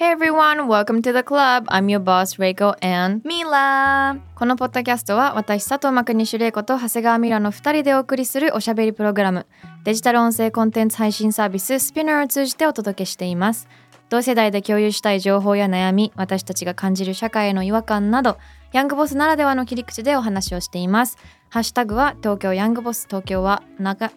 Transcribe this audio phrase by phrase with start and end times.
[0.00, 1.66] Hey everyone, welcome to the club.
[1.68, 4.18] I'm your boss, Reiko and Mila.
[4.34, 9.46] このポッドキャストは私、佐藤真国主玲子と長谷川ミラの2人でお送りするおしゃべりプログラム、
[9.84, 13.68] デジタル音声コンテンツ配信サービス Spinner を通じてお届けしています。
[14.08, 18.38] 同世代で共有したい情報や悩み、私たちが感じる社会への違和感など、
[18.72, 21.18] ヤングボスならではの切り口でお話をしています。
[21.50, 24.10] ハッシュタグは東京ヤングボス、東京は長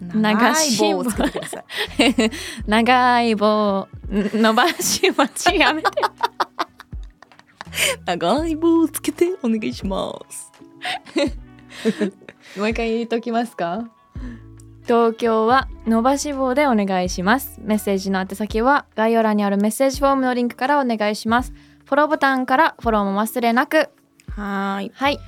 [0.00, 1.64] 長い棒を作ってください。
[2.66, 5.88] 長い棒伸ばし待ちやめて。
[8.06, 10.50] 長い棒をつけてお願いします。
[12.58, 13.88] もう一回言いときますか？
[14.86, 17.60] 東京は伸ばし棒でお願いします。
[17.62, 21.52] メッセージの宛先は概要欄にあるメッセージフォームのリンクからお願いします。
[21.84, 23.90] フォローボタンからフォローも忘れなく。
[24.30, 24.92] はーい。
[24.94, 25.18] はい。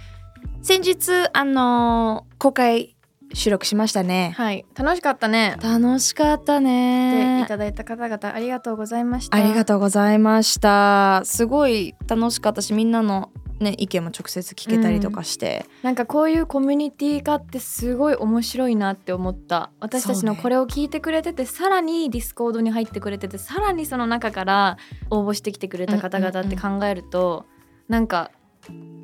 [0.62, 2.96] 先日あのー公開
[3.34, 4.34] 収録しましたね。
[4.36, 4.64] はい。
[4.74, 5.56] 楽しかったね。
[5.62, 7.46] 楽しかったでねい。
[7.46, 9.36] ただいた方々ありがとうございました。
[9.36, 11.22] ありがとうございました。
[11.24, 19.70] すごい楽しかったしみんなのね意見も直接聞けたりとかして、なんかこういうコミュニティ化ってすごい面白いなって思った。
[19.80, 24.78] 私たちのこれを聞いてくれてて、さらにディスコードに入ってくれててさらにその中から
[25.10, 27.46] 応募してきてくれた方々って考えると、
[27.88, 28.30] なんか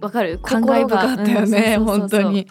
[0.01, 0.39] わかる？
[0.41, 2.21] 感慨深かったよね、うんそうそうそう。
[2.23, 2.49] 本当に。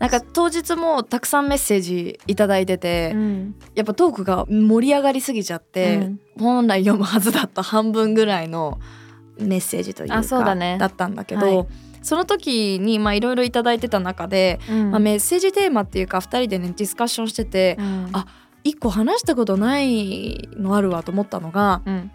[0.00, 3.54] なんか当日もたくさんメッセージいただいてて、うん。
[3.74, 6.20] やっぱトークが盛り上がりすぎちゃって、うん。
[6.38, 8.80] 本来読むはずだった半分ぐらいの
[9.38, 10.78] メッセージというかあそうだね。
[10.82, 11.66] ったんだけど、はい。
[12.00, 14.90] その時にまあいろいろいただいてた中で、うん。
[14.90, 18.08] まあ、メッセージテーマっていうか2人でねディスカッションしてて、うん。
[18.14, 18.26] あ
[18.64, 22.10] 一個話したことないのあるわと思ったのがうん、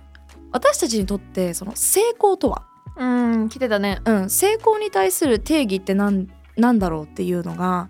[0.52, 2.66] 私たちにとってその成功とは、
[2.98, 3.06] う
[3.46, 4.00] ん、来てたね。
[4.06, 7.90] うん、成功に対する定義って何なんだろうっていうのが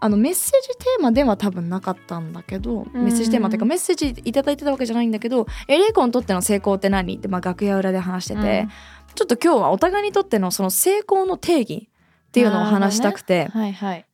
[0.00, 3.04] あのメッセージテーマでは多分なかったんだけど、うん。
[3.04, 7.16] メッセージテーマっていうかメッセージいただいてたわけじゃないんだけどエレイコにとっての成功って何？
[7.16, 8.66] って、まあ、楽屋裏で話してて、
[9.14, 11.90] ちょっと今日はお互いにとってのその成功の定義
[12.28, 14.06] っていうのを話したくて、はいはい。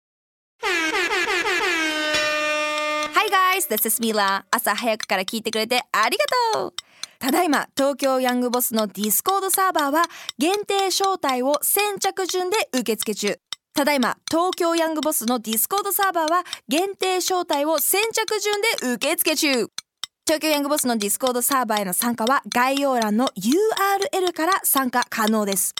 [3.14, 4.42] Hi guys, this is Mila.
[4.50, 6.24] 朝早くから聞いてくれてありが
[6.60, 6.74] とう。
[7.18, 10.02] ただいま東京ヤングボスのディスコードサーバーは
[10.36, 13.38] 限定招待を先着順で受付中
[13.76, 19.50] ただいま東京ヤングボスのディスコードサーバーは限定招待を先着順で受付中。
[20.24, 25.74] 東京ヤングボスのディスコードサーバーへの参加は概要欄の URL から参加可能です。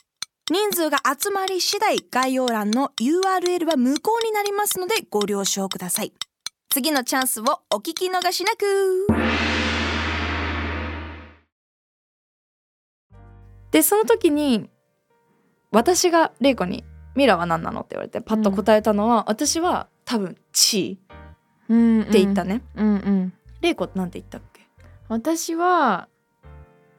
[0.51, 6.13] 人数が集まり次第概要欄の URL は無効になりますのでご了承ください。
[6.69, 9.07] 次のチャンスをお聞き逃しなく。
[13.71, 14.69] でその時に
[15.73, 16.85] 私が玲子に
[17.17, 21.01] 「ミラは何なの?」って言われてパッと答えたのは、私は多分地
[21.65, 22.63] って言ったね。
[22.77, 24.61] うんうん玲子なんて言ったっけ？
[25.09, 26.09] 私は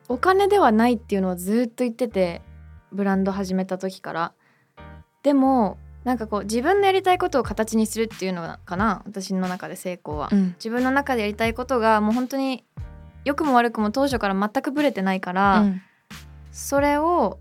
[0.10, 2.42] お金ではないっていうのをずっと言ってて
[2.92, 4.34] ブランド始めた時から。
[5.24, 9.04] でもなんかこう自分のやりたいことを形にするっていうのかな？
[9.06, 10.56] 私の中で成功は、うん。
[10.58, 12.64] 自分の中でやりたいことがもう本当に
[13.26, 15.82] 良くも悪くも当初から全くブレてないから、うん。
[16.52, 17.40] それを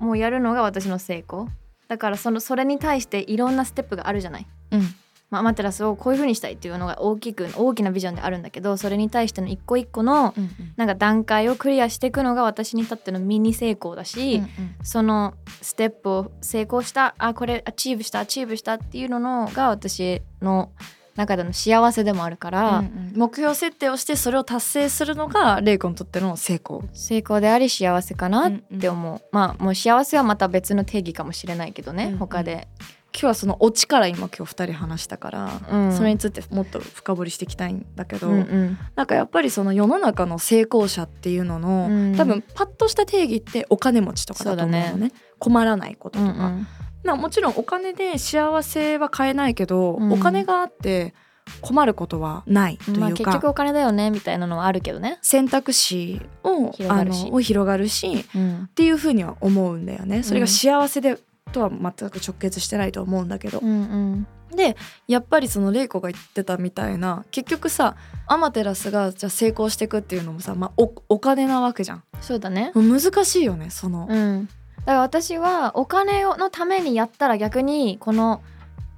[0.00, 1.48] もうやるのが私の成功
[1.90, 4.46] だからそのそれに対していろんなステップがあるじゃない？
[4.70, 4.94] うん。
[5.28, 14.40] まあ、アマテラスをこういう風にしたいっていうのが大きく大きなビジョンであるんだけどそれに対しての一個一個のうんなんか段階をクリアしていくのが私にとってのミニ成功だし、
[14.84, 20.70] そのステップを成功したあこれ achieve した achieve したっていうののが私の
[21.20, 23.12] 中での幸せでもあるから、うんうん。
[23.14, 26.84] 目標設定をしてそれを達成するのが玲子にとっての成功。
[26.94, 32.18] 成功であり幸せかなって思う、まあもう幸せはまた別の定義かもしれないけどね、うんうん。
[32.18, 32.68] 他で、
[33.12, 35.92] 今日はそのオチから今今日2人話したから、うん。
[35.92, 38.78] それについてもっと深掘りしていきたいんだけど、うんうん。
[38.96, 42.16] なんかやっぱりその世の中の成功者っていうのの、うん。
[42.16, 44.90] 多分パッとした定義ってお金持ちとかだと思うのね。
[44.90, 46.66] そうだ困らないこととか、うんうん
[47.04, 50.12] まあもちろんお金で幸せは買えないけど、うん。
[50.12, 51.14] お金があって
[51.60, 57.30] 困ることはないというか、まあ、結局お金だよねみたいなのはあるけどね、選択肢を広がるし。
[57.42, 58.64] 広がるしうん。
[58.64, 60.22] っていうふうには思うんだよね。
[60.22, 61.18] それが幸せで
[61.52, 61.80] とは全
[62.10, 64.26] く直結してないと思うんだけど、うんうん。
[64.54, 64.76] で
[65.06, 72.02] やっぱりその玲子が言ってたみたいな結局さアマテラスがじゃあ成功していくっていうのもさ、まあ、おお金なわけじゃん。
[72.20, 72.72] そうだね。
[72.74, 74.48] 難しいよねその、うん
[74.80, 78.42] だから私はお金をのためにやったら逆にこの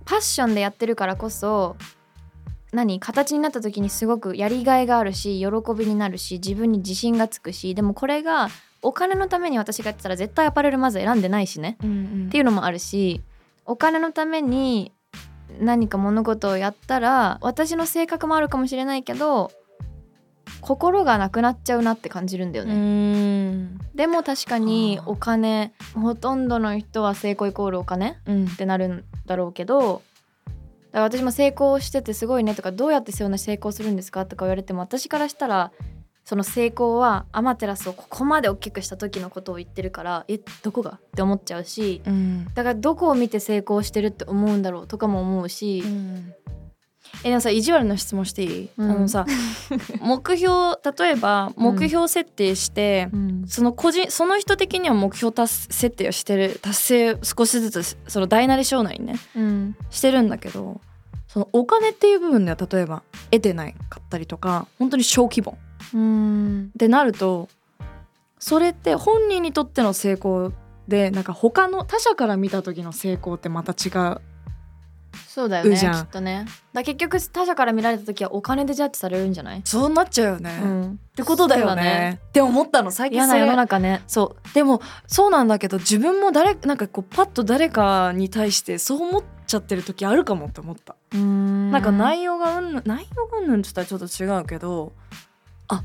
[0.04, 1.76] パッションでやってるからこそ
[2.72, 5.46] 何形になった時にすごくやりがいがあるし喜
[5.76, 8.48] びになるし自分に自信がつくしでもこれが
[8.80, 11.76] お金のために私がやってたら絶対アパレルまず選んでないしね。
[11.84, 11.92] うんう
[12.24, 12.26] ん。
[12.28, 13.20] っていうのもあるし
[13.64, 14.92] お金のために
[15.60, 19.52] 何か物事をやったら私の性格もあるかもしれないけど
[20.62, 22.74] 心がなくなっちゃうなって感じるんだようね。
[22.74, 23.78] ん。
[23.94, 28.46] でも確かにはあお金ほとんどの人は成功イコールお金うん。
[28.46, 30.02] ってなるんだろうけど
[30.46, 30.58] だか
[30.92, 35.72] ら私も成功しててすごいねとかどうやってそんな成功するんですかとか言われても私からしたら
[36.24, 40.92] その成功はアマテラスをここまで大きくした時のことを言ってるからえどこが？
[40.92, 42.44] って思っちゃうしうん。
[42.54, 45.82] だからどこを見て成功してるって思うんだろうとかも思うし、
[47.24, 48.90] えでもさ意地悪な質問していい、うん。
[48.90, 49.26] あのさ
[50.00, 50.54] 目標
[50.98, 53.44] 例えば目標設定して、うん。
[53.46, 59.76] その個人その人的には目標達設定をしてる達成少しずつその大なり小なりにねうん。
[59.90, 60.80] してるんだけど
[61.28, 65.56] そのお金っていう部分では例えば得てないかったりとか本当に小規模。
[65.94, 66.70] うん。
[66.74, 67.48] ってなると
[68.38, 70.52] それって本人にとっての成功
[70.88, 74.20] でなんか他の他者から見た時の成功ってまた違う
[75.26, 76.46] そうだよねきっとね。
[76.72, 82.20] だ結局他者から見られた時はお金でジャッジされるんじゃない、そうなっちゃうよね、っうん、てことだよそうだね。
[82.28, 83.16] って思ったの最近。
[83.16, 84.02] 嫌な世の中ね。
[84.06, 84.54] そう。
[84.54, 91.70] でもそうなんだけど自分も誰なんかこうパッと誰かに対してそう思っちゃってる時あるかもって思った、うん。
[91.70, 94.92] なんか内容がうん内容がうんぬんって言ったらちょっと違うけど
[95.68, 95.84] あ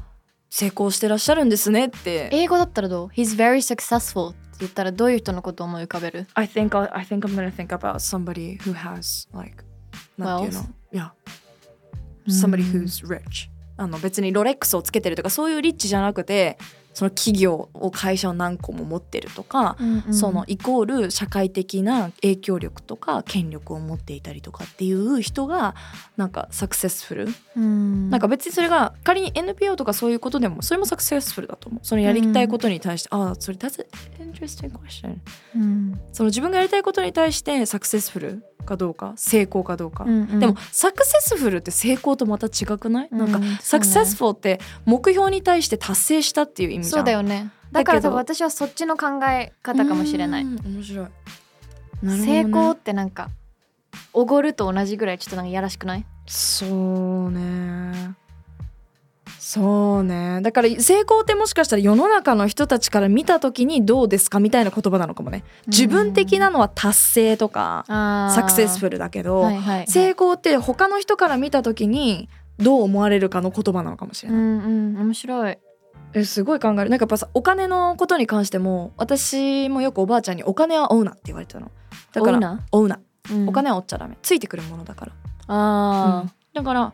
[0.49, 2.29] 成功してらっしゃるんですねって。
[2.31, 8.73] 英語だったらどう ?He's very successful 言ったらどういう人のことを思い浮かべる I think I, I think I'm gonna think about somebody who
[8.73, 9.63] has like
[10.17, 10.65] なんていうの?
[10.91, 11.09] Yeah
[12.27, 16.57] somebody who's rich あの別にロレックスをつけてるとかそういうリッチじゃなくて
[16.97, 20.13] その企業を会社を何個も持ってるとか、うんうん。
[20.15, 25.75] そのイコール社会的な影響力とか権力を持っていたりとかっていう人が
[26.15, 28.09] なんかサクセスフル、うん。
[28.09, 31.85] なんか別にそれが仮に NPO とかそういうことでもそれもサクセスフルだと思う。
[31.85, 33.85] そのやりたいことに対して、ああそれ That's
[34.19, 35.17] an interesting question
[35.55, 36.01] うん。
[36.11, 40.39] その自分がやりたいことに対してサクセスフルかどうか成功かどうか、うんうん。
[40.39, 43.57] でもサクセスフルって成功とまた違くない、なんかうんそうね。
[43.61, 46.99] サクセスフルって目標に対して達成したっていう意味じゃん。
[46.99, 47.51] そうだよね。
[47.71, 51.05] だから多分私はそっちの考え方かもしれない、うん面白い。
[52.05, 53.29] ね成功ってなんか
[54.13, 56.05] おごると同じぐらいちょっとなんかやらしくない？
[56.25, 58.15] そうね。
[59.39, 60.41] そうね。
[60.41, 65.43] だから成功ってもしかしたら世の中の人たちから見た時にどうですかみたいな言葉なのかもね。
[65.67, 69.87] 自分的なのは達成とかサクセスフルルだけど、はいはいはい。
[69.87, 74.45] 成功って他の人から見た時にどう思われるかの言葉なのかもしれうない、ん
[74.95, 75.57] うん面白い
[76.13, 76.89] えすごい考える。
[76.89, 81.71] なんかやっぱさお金のことに関しても私もよくおばあちゃんに「お金は追うな」って言われてたの。
[82.13, 82.99] だから追うな？
[83.29, 83.49] 追うん。
[83.49, 84.17] お金は追っちゃダメ。
[84.21, 85.11] ついてくるものだから、
[85.47, 86.93] ああ、だから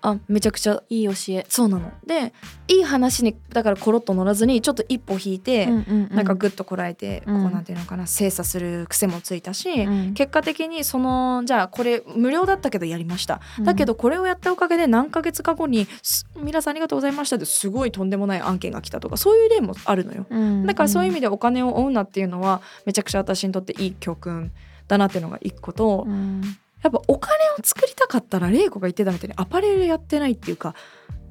[0.00, 1.46] あめちゃくちゃいい教え。
[1.48, 1.92] そうなの。
[2.06, 2.32] で
[2.68, 6.16] いい話にだからコロッと乗らずにちょっと一歩引いて、うんうんうん。
[6.16, 7.42] なんかグッとこらえて、うん。
[7.42, 10.14] こうなんていうのかな精査する癖もついたし、うん。
[10.14, 20.26] 結果的にそのじゃあこれ無料だったけどやりました、だけどこれをやったおかげで何ヶ月か後にす「皆さんありがとうございました」ってすごいとんでもない案件が来たとかそういう例もあるのよ。
[20.30, 24.52] うんだからそういう意味でお金を追うなっていうのはめちゃくちゃ私にとっていい教訓
[24.86, 26.42] だなっていうのが一個と、うん
[26.82, 30.74] やっぱお金を作りたかったら玲子が言ってたみたいにアパレルやってないっていうか、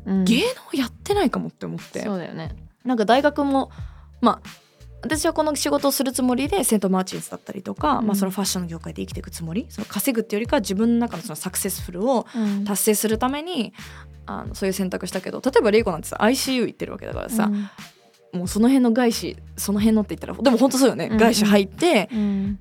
[0.06, 0.24] うん。
[0.26, 0.42] 芸
[0.74, 2.02] 能やってないかもって思って。
[2.04, 2.56] そうだよね。
[2.84, 3.72] なんか大学も
[4.22, 4.50] まあ
[5.04, 8.08] 私はこの仕事をするつもりでセント・マーチンスだったりとか、うん。
[8.08, 12.66] まあ、そのファッションの業界で生きていくつもりその稼ぐっていうよりかは自分の中のそのサクセスフルをうん。
[12.66, 13.74] 達成するために
[14.26, 17.46] あのそういう選択したけど例えば玲子なんてさ ICU 行ってるわけだからさ、
[18.34, 18.40] うん。
[18.40, 21.18] もうその辺の外資その辺のって言ったらでも本当そうよね、うんうん。
[21.18, 22.60] 外資入ってうん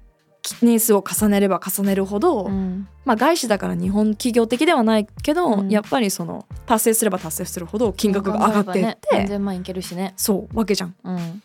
[0.62, 2.88] 年数を重ねれば重ねるほど、うん。
[3.04, 5.68] まあ外資だから日本企業的ではないけど、うん。
[5.68, 10.14] やっぱりその達成すれば達成するほど金額が上がっていって、何千万いけるしね。
[10.16, 10.94] そうわけじゃん。
[11.04, 11.42] うん。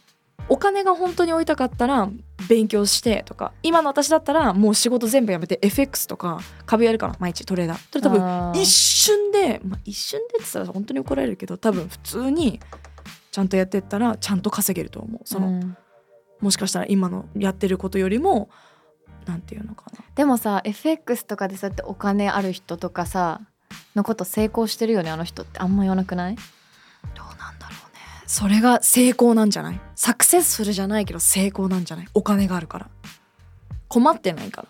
[0.49, 2.09] お金が本当に追いたかったら
[2.49, 7.77] 勉強してとか今の私だったらもう仕事全部やめて FX とか株やるから毎日トレーダー。
[7.89, 12.59] それ多分一瞬で、まあ、一瞬でって言ったら本当に怒られるけど多分普通に
[13.31, 15.21] ちゃんとやってったらちゃんと稼げると思う。
[15.23, 15.77] その、うん。
[16.41, 18.49] もしかしたら今のやってることよりも
[19.25, 20.03] なんていうのかな。
[20.15, 23.41] でもさ FX とかでそうやってお金ある人とかさ
[23.95, 25.59] のこと成功してるよねあの人って。
[25.59, 26.35] あんま言わなくない？
[26.35, 26.41] ど
[27.23, 27.99] うなんだろうね。
[28.27, 29.81] それが成功なんじゃない？
[29.95, 32.07] サクセスフルじゃないけど成功なんじゃない？
[32.13, 32.89] お金があるから。
[33.87, 34.67] 困ってないから。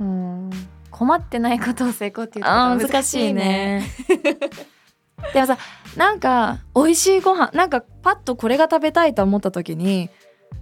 [0.00, 0.50] うん。
[0.90, 3.86] 困ってないことを成功っていうと難しいね。
[5.32, 5.56] でもさ
[5.96, 10.10] なんか美味しいご飯なんかパッとこれが食べたいと思った時に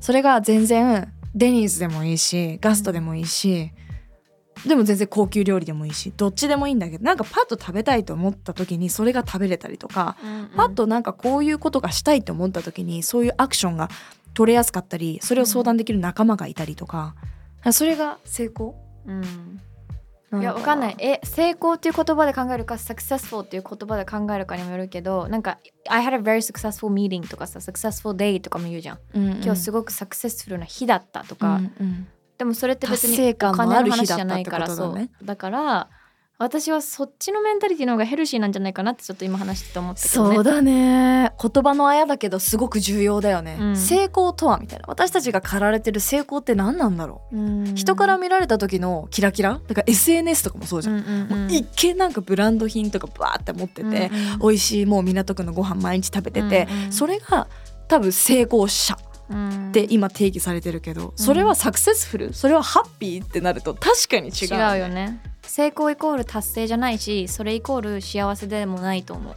[0.00, 3.73] それが全然デニーズでもいいしガストでもいいし、
[4.67, 10.17] でも全然高級料理でもいいしどっちでもいいんだけどなんかパッと食べたいと思った時にそれが食べれたりとか、
[10.57, 13.89] パッとなんかこういうことがしたいと思った時にそういうアクションが
[14.35, 17.15] 取れやすかったりそれを相談できる仲間がいたりとか、
[17.73, 18.75] それが成功。
[19.07, 19.23] うん。
[19.23, 19.29] な
[20.33, 20.97] いやわかんない。
[21.01, 25.59] え成功っていう言葉で考えるか successful っていう言葉で考えるかにもよるけどなんか
[25.89, 31.61] I had a very successful meeting とかさ successful day とかも言うじゃん、今日すごごくサクセスフルな日だったとか、
[32.39, 35.09] でもそれって別にお金ある日の話じゃないからねそう。
[35.25, 35.89] だから
[36.40, 40.35] 私はそっちのメンタリティの方がヘルシーなんじゃないかなってちょっと今話してて思ったけどね。
[40.37, 41.32] そうだね。
[41.38, 43.76] 言葉のあやだけどすごく重要だよね、うん。
[43.76, 44.87] 成功とはみたいな。
[44.88, 47.75] 私たちが駆られてる成功って何なんだろう、うん。
[47.75, 49.61] 人から見られた時のキラキラ？
[49.68, 54.38] だから SNS とかもそうじゃん、うんうんうんもう一見なんかブランド品とかバーって持ってて、うんうん。
[54.38, 57.49] 美味しいもう港区のご飯毎日食べてて、うんうんそれが
[57.87, 58.97] 多分成功者
[59.28, 59.68] うん。
[59.68, 69.35] って今定義されてるけど、それはサクセスフルそれはハッピーってなると確かに違う,、違うよね成功イコール達成じゃないしそれイコール幸せでもないと思う。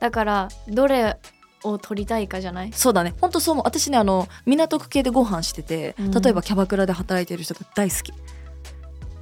[0.00, 1.16] だからどれ
[1.64, 2.72] を取りたいかじゃない？
[2.72, 3.14] そうだね。
[3.20, 3.64] 本当そう思う。
[3.66, 6.10] 私ねあの港区系でご飯しててうん。
[6.10, 8.12] 例えばキャバクラで働いてる人が大好き、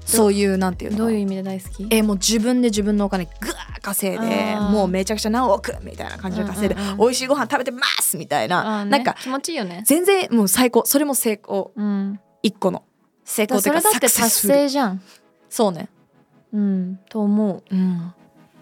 [0.05, 0.99] そういうなんていうの？
[0.99, 1.87] どういう意味で大好き？
[1.91, 8.91] えもう自分で自分のお金グワー稼いでもうめちゃくちゃ何億みたいな感じで稼いで、うんうんうん美味しいご飯食べてますみたいな、ね。
[8.91, 9.83] なんか気持ちいいよね。
[9.87, 10.85] 全然もう最高。
[10.85, 11.73] それも成功。
[11.75, 12.21] うん。
[12.43, 12.85] 一個の。
[13.25, 15.03] 成功だからというかそれだって達成じゃん。
[15.49, 15.89] そうね
[16.53, 16.99] うん。
[17.09, 17.63] と思う。
[17.71, 18.13] うん。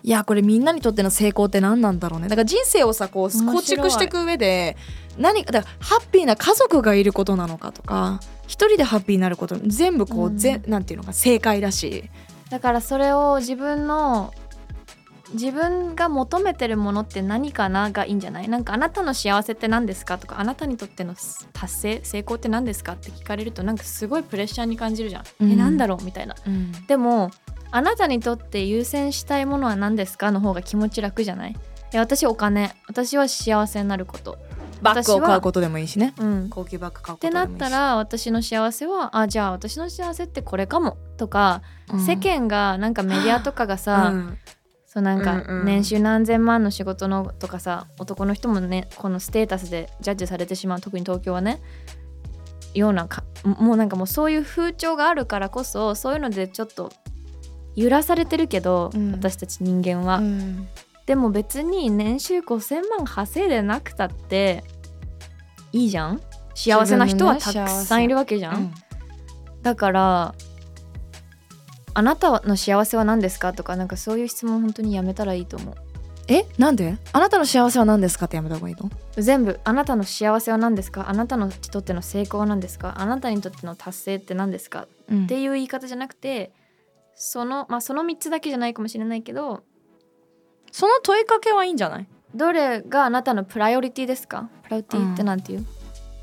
[0.03, 2.29] いやこれみんなにとっての成功って何なんだろうね。
[2.29, 4.77] だから人生をさこう構築していく上で
[5.17, 10.37] 何だからハッピーな家族がいることなのかとか一人でハッピーになること全部こう、うん。
[10.37, 12.11] ぜなんていうのか正解だし。
[12.51, 14.35] だからそれを自分の
[15.33, 18.49] 自分が求めてるものって何かながいいんじゃない？
[18.49, 21.15] なんかあなたの幸せって何ですかとかあなたにとっての
[21.55, 25.53] 達成成功って何ですかって聞かれるとなんかすごいプレッシャーに感じるじゃん、うん。
[25.53, 26.05] えなんだろう？
[26.05, 26.37] みたいな。
[26.87, 27.31] でも
[27.75, 31.51] あなたにとって優先したいものは何ですかの方が気持ち楽じゃない？
[31.51, 31.55] い
[31.91, 32.73] や私お金。
[32.87, 34.39] 私は幸せになること。
[34.81, 36.15] バッグを買うことでもいいしね。
[36.21, 36.49] うん。
[36.51, 40.97] 高級バッグ買うってなったら私の幸せはあじゃあ私の幸せってこれかも。
[41.17, 41.63] とか、
[42.07, 44.39] 世間がなんかメディアとかがさ、うん。
[44.87, 45.67] そうなんかうんうん。
[45.67, 50.81] 年収何千万の仕事のとかさ男の人もねこのステータスでジャッジされてしまう。
[50.81, 51.61] 特に東京はね。
[52.73, 56.93] ようなかもうなんかもうそういう風潮があるからこそそういうのでちょっと
[57.77, 59.13] 揺らされてるけど、うん。
[59.13, 60.69] 私たち人間は、うん。
[61.07, 64.65] でも別に年収5,000万稼いでなくたって
[65.73, 66.21] いいじゃん？
[66.55, 68.73] 幸せな人はたくさんいるわけじゃん、
[69.63, 70.35] だから
[71.93, 73.53] あなたの幸せは何ですか？
[73.53, 75.75] とかなんかそういう質問本当にやめたらいいと思う。
[76.29, 76.47] え？
[76.57, 76.97] なんで？
[77.13, 78.89] あなたの幸せは何ですかってやめた方がいいの？
[79.21, 79.61] 全部。
[79.65, 81.11] あなたの幸せは何ですか？
[81.11, 82.95] あなたにとっての成功は何ですか？
[82.97, 84.83] あなたにとっての達成って何ですか？
[84.83, 86.53] っっていう言い方じゃなくて
[87.17, 89.63] そのまあその3つだけじゃないかもしれないけど
[90.73, 92.09] その問いかけはいいんじゃない？
[92.35, 94.49] どれがあなたのプライオリティですか？
[94.65, 95.65] プライオリティってなんていう？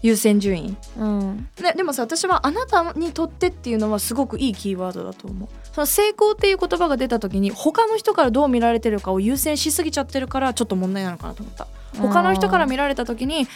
[0.02, 0.76] 優先順位。
[0.98, 1.48] うん。
[1.62, 5.50] ね、でもさ私はあなたにとってっていうのはすごくいいキーワードだと思う。
[5.72, 11.68] その成功っていう言葉が出た時に他の人からどう見られてるかを優先しすぎちゃってるからちょっと問題なのかなと思った。
[11.98, 13.48] 他の人から見られた時に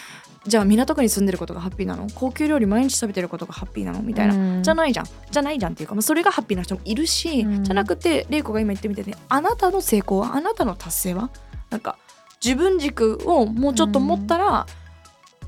[0.48, 2.08] じゃあ港区に住んでることがハッピーなの？
[2.14, 4.02] 高級料理毎日食べてることがハッピーなの？
[4.02, 4.64] みたいな、うん。
[4.64, 5.06] じゃないじゃん。
[5.32, 7.64] じゃないじゃんっていうか、まあ、それがハッピーな人もいるし、うん。
[7.64, 11.32] じゃなくて玲子が今言ってみたようにあなたの成功はあなたの達成は？
[11.72, 11.98] なんか
[12.44, 14.68] 自分軸をもうちょっと持ったら、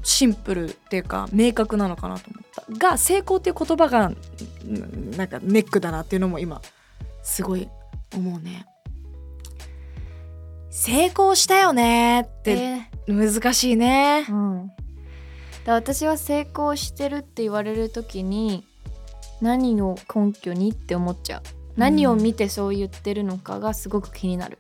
[0.02, 2.88] シンプルっていうか明確なのかなと思った。
[2.92, 4.18] が成功っていう言葉がん
[5.16, 6.62] なんかネックだなっていうのも今
[7.22, 7.70] すごい
[8.16, 8.66] 思うね。
[10.70, 12.52] 成功したよねって
[13.08, 14.26] え難しいね。
[14.28, 14.72] ーうん、
[15.68, 18.64] だ私は成功してるって言われる時に
[19.42, 21.42] 何を根拠にって思っちゃう。
[21.76, 24.58] 何を見てそう言ってるのかがすごく気になる、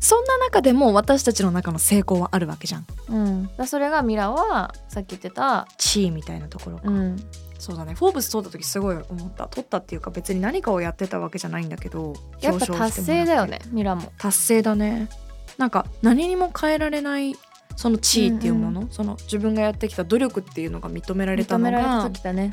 [0.00, 2.86] そんな中でも私たちの中の成功はあるわけじゃん。
[3.10, 7.16] うん、だそれがミラはさっき言ってた、地位みたいなところか、うん、
[7.58, 7.94] そうだね。
[7.94, 9.46] フォーブス取った時すごい思った。
[9.46, 14.10] 取ったっていうか別に何かをやってたわけじゃないんだけどやっぱ表彰してもらって達成だよねミラも。
[14.18, 15.08] 達成だね。
[15.58, 17.34] なんか何にも変えられない
[17.76, 22.52] その地位っていうもの、その自分がやってきた努力っていうのが認められたのが認められた時だね。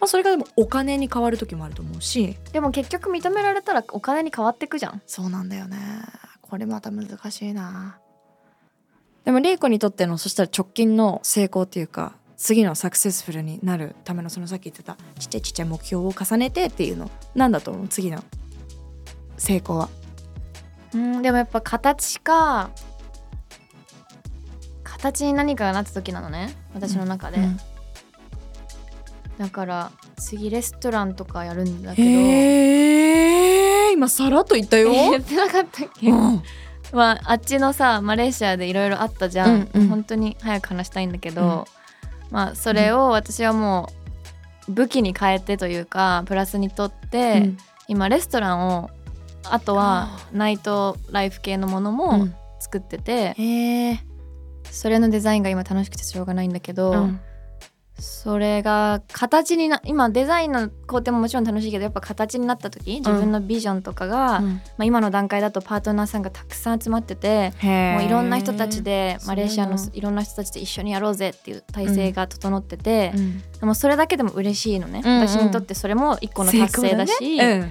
[0.00, 2.36] まあ、それがでもお金に変わる時もあると思うし。
[2.52, 5.00] でも結局認められたらお金に変わってくじゃん。
[5.06, 5.78] そうなんだよね。
[6.42, 7.98] これまた難しいな。
[9.24, 17.88] でも玲子にとってのそしたら直近の成功っていうか次のサクセスフルになるためのそのさっき言ってたちっちゃいちっちゃい目標を重ねてっていうのなんだと思う？
[17.88, 18.22] 次の
[19.38, 19.88] 成功は。
[20.92, 22.70] うんでもやっぱ形か
[25.04, 26.54] 形に何かがなった時なのね。
[26.72, 27.58] 私の中で、うん。
[29.36, 32.08] だから次レストランとかやるんだけど。
[32.08, 34.92] へえ今さらっと言ったよ。
[35.12, 36.42] 言ってなかったっけ、うん。
[36.94, 39.88] まああっちのさマレーシアでいろいろあったじゃん、うんうん。
[39.88, 41.68] 本当に早く話したいんだけど、
[42.30, 43.90] まあそれを私はも
[44.68, 47.58] う武器に変えてというかプラスにとって、うん。
[47.88, 48.90] 今レストランを
[49.44, 54.13] あとはナイトライフ系のものも作ってて、へえ。
[54.74, 57.20] それのデザインが今楽しくてしょうがないんだけど、うん。
[57.96, 73.42] それが形にな今デザインの工程ももちろん楽しいけどやっぱ形になった時自分のビジョンとかが、まあ、今の段階だとパートナーさんがたくさん集まっててもういろんな人たちでマレーシアのいろんな人たちで一緒にやろうぜっていう体制が整ってて、うん。
[73.60, 75.28] でもそれだけでも嬉しいのね、うんうん。
[75.28, 77.70] 私にとってそれも一個の達成だし成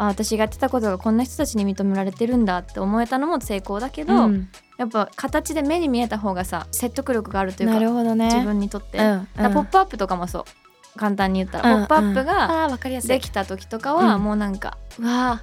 [0.00, 4.24] あ私がやってたことがこんな人たちに認められてるんだって思えたのも成功だけど、うん。
[4.24, 8.26] うんやっぱ形で目に見えた方がさ説得力があるというかなるほどね。
[8.26, 10.44] 自分にとって、うんポップアップとかもそう。
[10.96, 14.22] 簡単に言ったら、うんポップアップができた時とかはうん。
[14.22, 15.42] もうなんか、うわ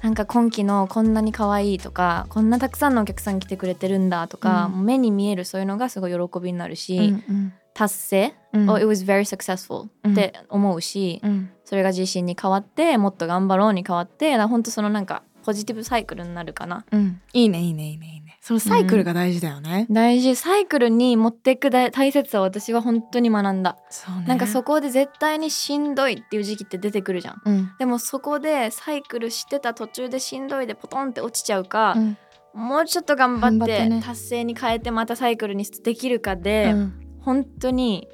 [0.00, 0.04] ー。
[0.04, 4.84] なんか今期のこんなに可愛いとかこんなたくさんのお客さん来てくれてるんだとか、うん。
[4.84, 8.70] 目に見えるそういうのがすごい喜びになるし、うんうん達成、うん。
[8.70, 10.12] Oh, it was very successful うん。
[10.12, 11.50] って思うし、うん。
[11.64, 16.84] それが自信に変わってもっと頑張ろうに変わって本当そのなんかポジティブサイクルになるかな。
[16.90, 17.20] うん。
[17.32, 18.06] いいねいいねいいね。
[18.14, 18.38] いいね。
[18.42, 19.86] そのサイクルが大事だよね。
[19.90, 20.36] 大事。
[20.36, 27.42] サイクルに持っていく大大切さを私は本当に学んだ、そなんかそこで絶対にしんどいっていう時期って出てくるじゃん。
[27.44, 27.72] うん。
[27.78, 32.16] でもそこでサイクルしてた途中でしんどいでポトンって落ちちゃうか、うん。
[32.54, 38.08] もうちょっと頑張って達成に変えてまたサイクルにできるかで、うん本当に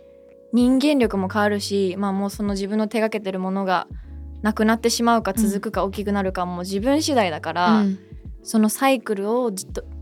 [0.53, 3.87] 人間力も変わるしまあもうその自分の手がけてるものが
[4.43, 7.99] なくなってしまうか続くか大きくなるかも自分次第だから、うん。
[8.43, 9.51] そのサイクルを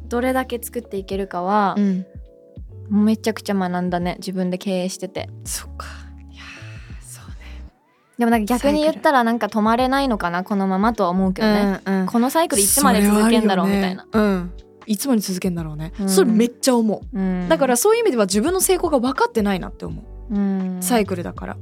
[0.09, 2.04] どれだけ作っていけるかはう、ん。
[2.90, 5.30] めちゃくちゃ学んだね自分で経営してて。
[5.44, 5.87] そっか。
[6.33, 7.37] いやーそうね。
[8.18, 12.07] でもなんか逆に言ったらなんか止まれないのかなこのままとは思うけどね、うんうん。
[12.07, 14.11] このサイクルいつまで続けんだろうみたいな、ね。
[14.12, 14.53] うん
[14.87, 16.09] いつまで続けんだろうね、うん。
[16.09, 17.18] それめっちゃ思う。
[17.18, 17.49] うん。
[17.49, 20.35] だからそういう意味では自分の成功が分かってないなって思う。
[20.35, 20.79] うん。
[20.81, 21.57] サイクルだから。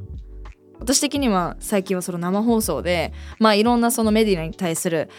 [0.78, 5.10] 私的には最近はその生放送でまあいろんなそのメディアに対する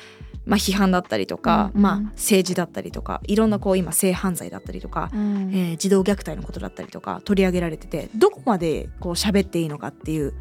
[0.45, 1.81] まあ批判だったりとか、うんうん。
[1.83, 5.51] まあ政治だったりとかいろんなこう今性犯罪だったりとか、うん。
[5.53, 10.33] えー児童虐待のことだったりとか取り上げられててどこまでこう喋っていいのかっていう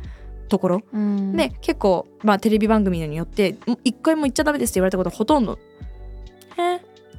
[0.48, 0.83] ところ。
[0.92, 1.37] うん。
[1.37, 5.59] で結構、まあ、テレビ番組によって一回も言っちゃダメですって言われたことほとんど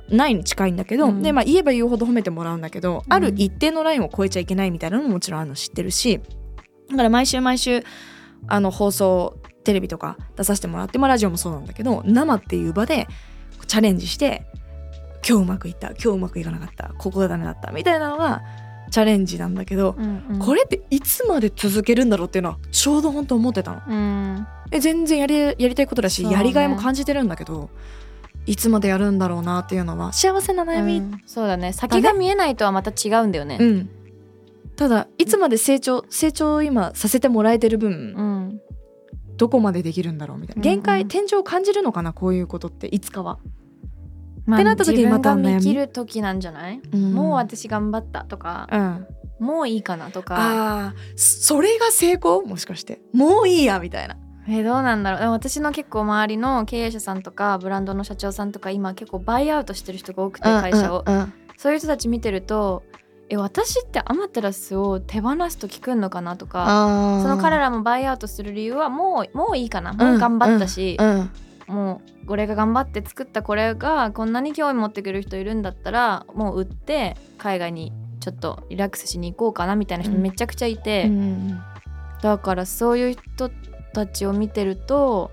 [0.10, 1.22] ないに近いんだけど、うん。
[1.22, 3.14] で、まあ、言えば言うほど褒めてもらうんだけど、うん。
[3.14, 6.20] ある一定のラインを超えちゃいけないみたいなのももちろんあるの知ってるし
[6.90, 7.84] だから毎週毎週
[8.48, 13.08] あの放送テレビとか出させてもらって、まあ、ラジオもそうなんだけど生っていう場で
[13.68, 14.46] チャレンジして
[15.28, 18.42] 今日うまくいった今日うまくいかなかったここがダメだったみたいなのが
[18.92, 20.40] チャレンジなんだけど、うんうん。
[20.40, 23.82] これっていつまで続けるんだろうっていうのはちょうど本当思ってたの。
[23.88, 24.48] うん。
[24.72, 26.32] え全然やりやりたいことだし、ね。
[26.32, 27.72] やりがいも感じてるんだけど
[28.46, 31.22] いつまでやるんだろうなっていうのは幸せな悩み、うん。
[31.26, 31.74] そうだね。
[31.74, 33.58] 先が見えないとはまた違うんだよね。
[33.60, 33.90] うん。
[34.76, 38.62] ただいつまで成長成長を今させてもらえてる分、うん。
[39.38, 40.62] どこまでできるんだろうみたいな。
[40.62, 40.76] うんうん。
[40.76, 43.40] 限界、天井を感じるのかなこういうことっていつかは、
[44.46, 45.42] まあってなった時にまた悩み。
[45.42, 47.14] 自分が見切る時なんじゃない、うん。
[47.14, 48.68] もう私頑張ったとか
[49.40, 50.36] うん、もういいかなとか。
[50.36, 52.42] ああそれが成功？
[52.42, 53.00] もしかして。
[53.14, 55.20] もういいやみたいなえどうなんだろう。
[55.22, 61.34] でも私の結構周りの経営者さんとかブランドの社長さんとか今結構バイアウトしてる人が多くて会社を、うんうん。
[61.58, 62.84] そういう人たち見てると
[63.30, 69.94] え私ってアマテラスを手放すと聞くんのかなとかその彼らもバイアウトする理由はもうもういいかな。
[69.94, 71.30] もう頑張ったし、うん。
[71.68, 81.62] もうこれが頑張って作ったこれがこんなに興味持ってくれる人いるんだったらもう売って海外にちょっとリラックスしに行こうかなみたいな人うんめちゃくちゃいて、うん。
[82.22, 83.50] だからそういう人
[83.94, 85.32] たちを見てると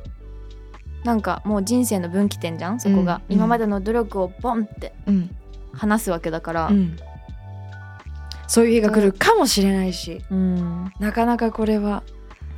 [1.05, 2.79] なんかもう人生の分岐点じゃん？
[2.79, 5.37] そこが、うん今までの努力をボンってうん。
[5.73, 6.97] 話すわけだから、うん。
[8.49, 10.93] そういう日が来るかもしれないし、うん。
[10.99, 12.03] なかなかこれは、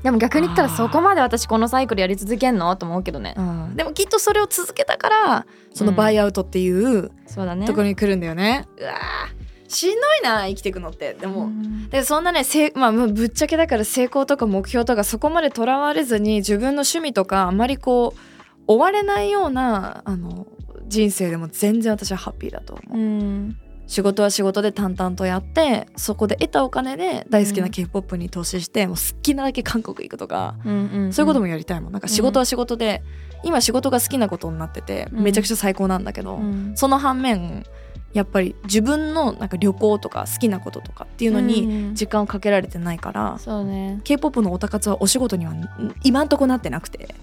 [0.02, 2.74] でも逆に言ったらそこまで私このサイクルやり続けんの？
[2.76, 3.34] と思うけどね、
[3.76, 7.66] でもきっとそれを続けたからそのバイアウトっていうそうだね。
[7.66, 9.41] ところに来るんだよね、うわー
[9.72, 11.14] しんどいな生きていくのって。
[11.14, 11.88] でも、うん。
[11.88, 18.20] でそんなねせい、まあ、ぶっちゃけだから成功とか目標とかそこまでとらわれずに自分の趣味とかあんまりこう
[18.66, 20.46] 追われないようなあの
[20.86, 22.98] 人生でも全然私はハッピーだと思う。
[22.98, 23.56] うん。
[23.86, 31.92] 仕事は仕事で淡々とやってそこで得たお金で大好きな k p o p に投資して、もう好きなだけ韓国行くとか、うんうんそういうこともやりたいもん。
[31.92, 33.02] なんか仕事は仕事で、
[33.44, 35.24] 今仕事が好きなことになっててうん。
[35.24, 36.72] めちゃくちゃ最高なんだけど、うん。
[36.74, 37.66] その反面
[38.12, 41.94] やっぱり自分のなんか旅行とか好きなこととかっていうのうんにうん。
[41.94, 44.00] 時間をかけられてないから、そうね。
[44.04, 45.68] K p o p のオタ活はお仕事にはん
[46.04, 47.14] 今んとこなってなくて。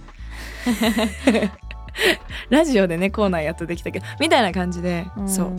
[2.49, 5.52] ラジオでねコーナーやっとできたけどみたいな感じで、そう。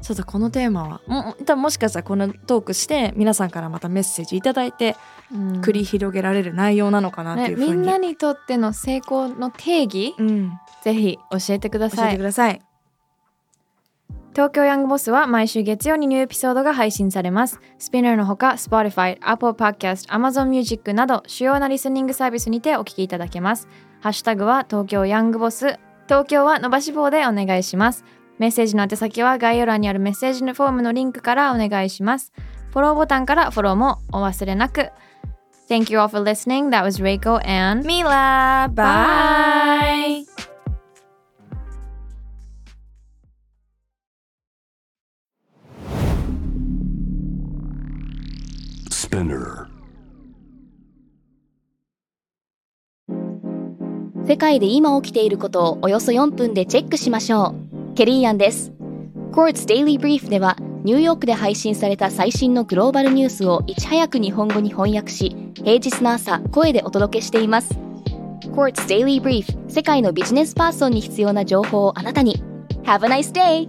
[0.00, 4.96] そうだこのテーマはも多分もしかしたらこのトークして皆さんからまたメッセージいただいて
[5.32, 5.52] うん。
[5.60, 10.52] 繰り広げられる内容なのかなってねいうふうに、みんなにとっての成功の定義うん、
[10.82, 12.60] ぜひ教えてくだ教えさいてください。
[14.32, 17.60] 東京ヤングボスは毎週月曜にニューエピソードが配信されます。
[17.78, 23.68] スピナーのほか Spotify、Apple Podcast、Amazon Music など主要なリスニングサービスにてお聞きいただけます。
[24.00, 25.78] ハッシュタグは東京ヤングボス。
[26.08, 28.04] 東京は伸ばし棒でお願いします。
[28.38, 32.32] メッセージの宛先は概要欄にあるメッセージのフォームのリンクからお願いします。
[32.70, 34.90] フォローボタンからフォローもお忘れなく。
[35.68, 36.70] Thank you all for listening.
[36.70, 40.51] That was Reiko and ミラバイ Bye!
[49.12, 49.66] Spinner.
[54.26, 57.54] 世界で今起きていることをおよそ4分でチェックしましょ
[57.92, 57.94] う。
[57.94, 58.72] ケリーアンです。
[59.32, 67.78] Quartz Daily Brief ではニューヨークで配信された最新のグローバルニュースをいち早く日本語に翻訳し、平日の朝、声でお届けしています。
[68.54, 72.42] Quartz Daily Brief 世界のビジネスパーソンに必要な情報をあなたに。
[72.84, 73.68] Have a nice day!